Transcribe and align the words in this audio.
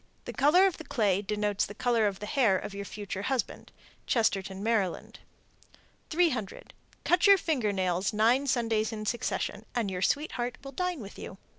The 0.25 0.33
color 0.33 0.65
of 0.65 0.77
the 0.79 0.83
clay 0.83 1.21
denotes 1.21 1.67
the 1.67 1.75
color 1.75 2.07
of 2.07 2.17
the 2.17 2.25
hair 2.25 2.57
of 2.57 2.73
your 2.73 2.85
future 2.85 3.21
husband. 3.21 3.71
Chestertown, 4.07 4.63
Md. 4.63 5.15
300. 6.09 6.73
Cut 7.05 7.27
your 7.27 7.37
finger 7.37 7.71
nails 7.71 8.11
nine 8.11 8.47
Sundays 8.47 8.91
in 8.91 9.05
succession, 9.05 9.63
and 9.75 9.91
your 9.91 10.01
sweetheart 10.01 10.57
will 10.63 10.71
dine 10.71 11.01
with 11.01 11.19
you. 11.19 11.37